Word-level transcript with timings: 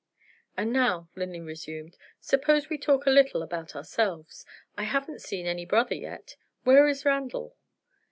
"And 0.57 0.73
now," 0.73 1.09
Linley 1.15 1.41
resumed, 1.41 1.95
"suppose 2.19 2.69
we 2.69 2.79
talk 2.79 3.05
a 3.05 3.11
little 3.11 3.43
about 3.43 3.75
ourselves. 3.75 4.47
I 4.75 4.85
haven't 4.85 5.21
seen 5.21 5.45
any 5.45 5.63
brother 5.63 5.93
yet. 5.93 6.37
Where 6.63 6.87
is 6.87 7.05
Randal?" 7.05 7.55